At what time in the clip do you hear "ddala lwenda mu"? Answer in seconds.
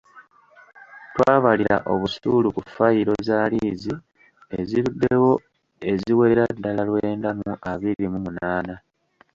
6.55-7.51